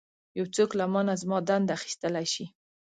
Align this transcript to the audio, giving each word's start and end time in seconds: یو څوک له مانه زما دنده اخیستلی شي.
یو 0.37 0.45
څوک 0.55 0.69
له 0.79 0.85
مانه 0.93 1.13
زما 1.21 1.37
دنده 1.47 1.71
اخیستلی 1.77 2.25
شي. 2.33 2.45